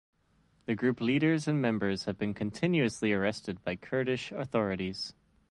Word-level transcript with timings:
The 0.65 0.73
group 0.73 0.99
leaders 0.99 1.47
and 1.47 1.61
members 1.61 2.05
have 2.05 2.17
been 2.17 2.33
continuously 2.33 3.13
arrested 3.13 3.63
by 3.63 3.75
Kurdish 3.75 4.31
authorities. 4.31 5.13